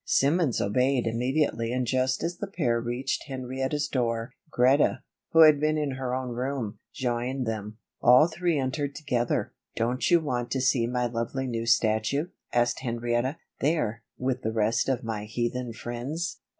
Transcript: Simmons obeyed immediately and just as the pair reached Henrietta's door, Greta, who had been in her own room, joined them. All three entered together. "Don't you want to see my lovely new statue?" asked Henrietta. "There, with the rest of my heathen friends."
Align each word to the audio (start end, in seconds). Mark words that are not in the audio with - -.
Simmons 0.03 0.59
obeyed 0.59 1.05
immediately 1.05 1.71
and 1.71 1.85
just 1.85 2.23
as 2.23 2.37
the 2.37 2.47
pair 2.47 2.81
reached 2.81 3.25
Henrietta's 3.27 3.87
door, 3.87 4.31
Greta, 4.49 5.03
who 5.29 5.41
had 5.41 5.59
been 5.59 5.77
in 5.77 5.91
her 5.91 6.15
own 6.15 6.29
room, 6.29 6.79
joined 6.91 7.45
them. 7.45 7.77
All 8.01 8.27
three 8.27 8.57
entered 8.57 8.95
together. 8.95 9.53
"Don't 9.75 10.09
you 10.09 10.19
want 10.19 10.49
to 10.53 10.59
see 10.59 10.87
my 10.87 11.05
lovely 11.05 11.45
new 11.45 11.67
statue?" 11.67 12.29
asked 12.51 12.79
Henrietta. 12.79 13.37
"There, 13.59 14.01
with 14.17 14.41
the 14.41 14.51
rest 14.51 14.89
of 14.89 15.03
my 15.03 15.25
heathen 15.25 15.71
friends." 15.71 16.39